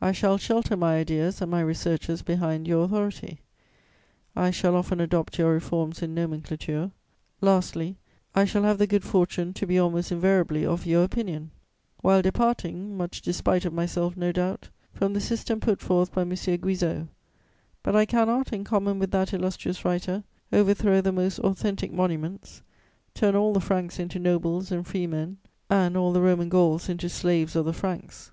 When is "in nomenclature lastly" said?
6.02-7.96